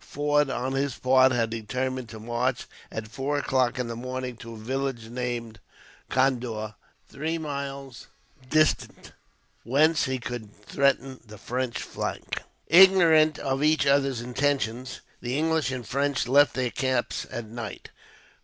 [0.03, 4.55] Forde, on his part, had determined to march at four o'clock in the morning to
[4.55, 5.59] a village named
[6.09, 6.73] Condore,
[7.07, 8.07] three miles
[8.49, 9.11] distant,
[9.63, 12.41] whence he could threaten the French flank.
[12.65, 17.91] Ignorant of each other's intentions, the English and French left their camps at night.